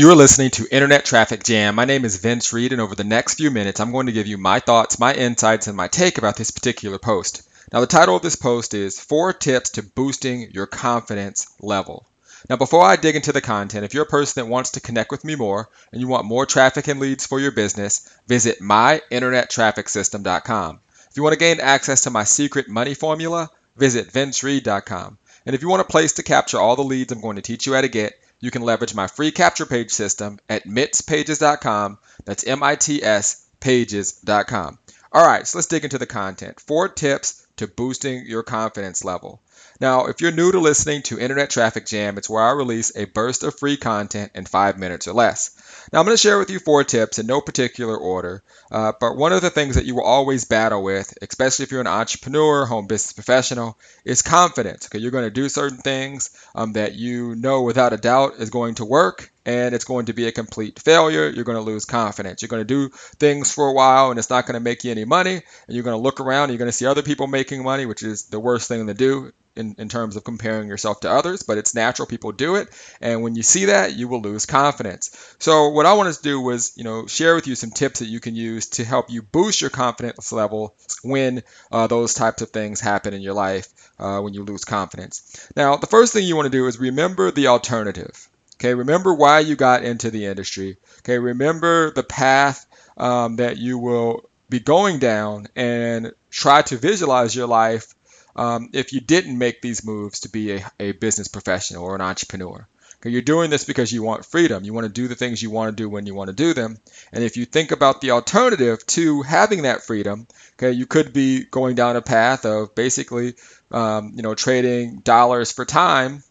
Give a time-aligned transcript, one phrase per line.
[0.00, 1.74] You are listening to Internet Traffic Jam.
[1.74, 4.26] My name is Vince Reed, and over the next few minutes, I'm going to give
[4.26, 7.42] you my thoughts, my insights, and my take about this particular post.
[7.70, 12.06] Now, the title of this post is Four Tips to Boosting Your Confidence Level.
[12.48, 15.10] Now, before I dig into the content, if you're a person that wants to connect
[15.10, 20.80] with me more and you want more traffic and leads for your business, visit myinternettrafficsystem.com.
[21.10, 25.18] If you want to gain access to my secret money formula, visit vincereed.com.
[25.44, 27.66] And if you want a place to capture all the leads I'm going to teach
[27.66, 31.98] you how to get, you can leverage my free capture page system at mitspages.com.
[32.24, 34.78] That's M I T S pages.com.
[35.12, 36.60] All right, so let's dig into the content.
[36.60, 39.42] Four tips to boosting your confidence level.
[39.80, 43.06] Now, if you're new to listening to Internet Traffic Jam, it's where I release a
[43.06, 45.52] burst of free content in five minutes or less.
[45.90, 49.16] Now, I'm going to share with you four tips in no particular order, uh, but
[49.16, 52.66] one of the things that you will always battle with, especially if you're an entrepreneur,
[52.66, 54.86] home business professional, is confidence.
[54.86, 58.50] Okay, you're going to do certain things um, that you know without a doubt is
[58.50, 61.28] going to work, and it's going to be a complete failure.
[61.28, 62.42] You're going to lose confidence.
[62.42, 64.90] You're going to do things for a while and it's not going to make you
[64.90, 65.34] any money.
[65.34, 67.86] And you're going to look around and you're going to see other people making money,
[67.86, 71.42] which is the worst thing to do in, in terms of comparing yourself to others,
[71.42, 72.06] but it's natural.
[72.06, 72.68] People do it.
[73.00, 75.36] And when you see that, you will lose confidence.
[75.38, 78.06] So what I wanted to do was, you know, share with you some tips that
[78.06, 82.50] you can use to help you boost your confidence level when uh, those types of
[82.50, 85.48] things happen in your life uh, when you lose confidence.
[85.56, 88.28] Now, the first thing you want to do is remember the alternative.
[88.56, 90.76] Okay, remember why you got into the industry.
[90.98, 92.66] Okay, remember the path
[92.96, 97.94] um, that you will be going down and try to visualize your life
[98.40, 102.00] um, if you didn't make these moves to be a, a business professional or an
[102.00, 102.66] entrepreneur.
[102.96, 104.64] Okay, you're doing this because you want freedom.
[104.64, 106.54] You want to do the things you want to do when you want to do
[106.54, 106.78] them.
[107.12, 111.44] And if you think about the alternative to having that freedom, okay, you could be
[111.44, 113.34] going down a path of basically,
[113.70, 116.22] um, you know, trading dollars for time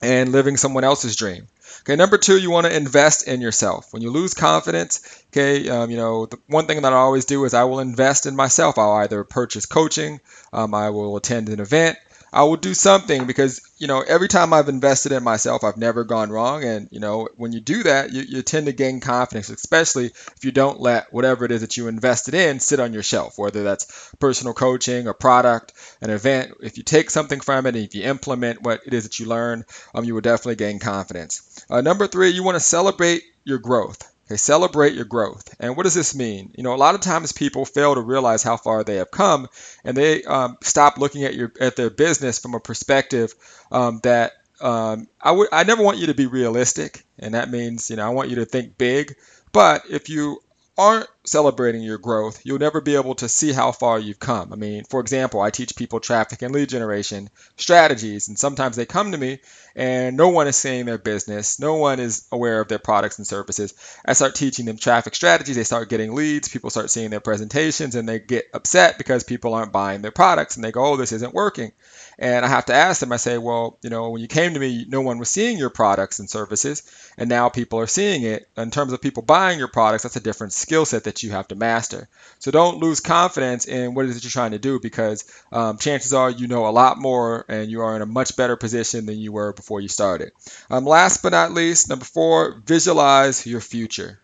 [0.00, 1.48] and living someone else's dream.
[1.82, 3.92] Okay, number two, you want to invest in yourself.
[3.92, 5.00] When you lose confidence,
[5.32, 8.26] okay, um, you know, the one thing that I always do is I will invest
[8.26, 8.78] in myself.
[8.78, 10.20] I'll either purchase coaching,
[10.52, 11.98] um, I will attend an event,
[12.32, 16.04] I will do something because you know every time I've invested in myself, I've never
[16.04, 16.64] gone wrong.
[16.64, 20.44] And you know when you do that, you, you tend to gain confidence, especially if
[20.44, 23.62] you don't let whatever it is that you invested in sit on your shelf, whether
[23.62, 26.52] that's personal coaching, a product, an event.
[26.62, 29.26] If you take something from it and if you implement what it is that you
[29.26, 31.64] learn, um, you will definitely gain confidence.
[31.68, 34.11] Uh, number three, you want to celebrate your growth.
[34.32, 35.54] Okay, celebrate your growth.
[35.60, 36.52] And what does this mean?
[36.56, 39.46] You know, a lot of times people fail to realize how far they have come,
[39.84, 43.34] and they um, stop looking at your at their business from a perspective
[43.70, 44.32] um, that
[44.62, 48.06] um, I would I never want you to be realistic, and that means you know
[48.06, 49.16] I want you to think big.
[49.52, 50.42] But if you
[50.78, 54.52] aren't celebrating your growth, you'll never be able to see how far you've come.
[54.52, 58.86] I mean, for example, I teach people traffic and lead generation strategies, and sometimes they
[58.86, 59.38] come to me
[59.74, 63.26] and no one is seeing their business, no one is aware of their products and
[63.26, 63.72] services.
[64.04, 67.94] I start teaching them traffic strategies, they start getting leads, people start seeing their presentations,
[67.94, 71.12] and they get upset because people aren't buying their products and they go, oh, this
[71.12, 71.72] isn't working.
[72.18, 74.60] And I have to ask them, I say, well, you know, when you came to
[74.60, 76.82] me, no one was seeing your products and services,
[77.16, 78.48] and now people are seeing it.
[78.56, 81.48] In terms of people buying your products, that's a different skill set that you have
[81.48, 82.08] to master.
[82.38, 85.78] So don't lose confidence in what it is that you're trying to do because um,
[85.78, 89.06] chances are you know a lot more and you are in a much better position
[89.06, 90.32] than you were before you started.
[90.70, 94.20] Um, last but not least, number four, visualize your future.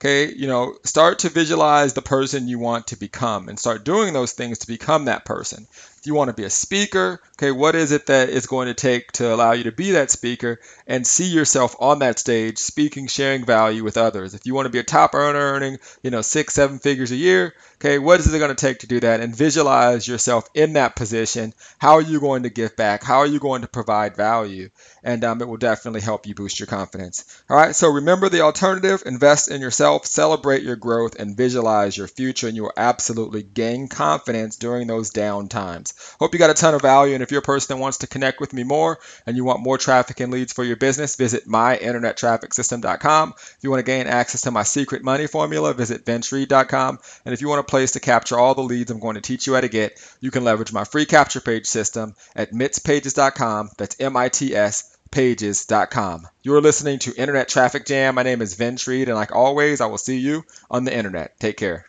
[0.00, 4.14] Okay, you know, start to visualize the person you want to become and start doing
[4.14, 5.66] those things to become that person.
[6.00, 8.74] If you want to be a speaker, okay, what is it that it's going to
[8.74, 13.06] take to allow you to be that speaker and see yourself on that stage speaking,
[13.06, 14.32] sharing value with others?
[14.32, 17.16] If you want to be a top earner earning, you know, six, seven figures a
[17.16, 19.20] year, okay, what is it going to take to do that?
[19.20, 21.52] And visualize yourself in that position.
[21.76, 23.04] How are you going to give back?
[23.04, 24.70] How are you going to provide value?
[25.02, 27.42] And um, it will definitely help you boost your confidence.
[27.50, 32.06] All right, so remember the alternative invest in yourself, celebrate your growth, and visualize your
[32.06, 35.94] future, and you will absolutely gain confidence during those down times.
[36.18, 37.14] Hope you got a ton of value.
[37.14, 39.62] And if you're a person that wants to connect with me more and you want
[39.62, 43.34] more traffic and leads for your business, visit myinternettrafficsystem.com.
[43.36, 46.98] If you want to gain access to my secret money formula, visit vincereed.com.
[47.24, 49.46] And if you want a place to capture all the leads I'm going to teach
[49.46, 53.70] you how to get, you can leverage my free capture page system at mitspages.com.
[53.76, 56.28] That's M I T S pages.com.
[56.42, 58.14] You're listening to Internet Traffic Jam.
[58.14, 61.38] My name is Vince Reed, and like always, I will see you on the internet.
[61.40, 61.86] Take care.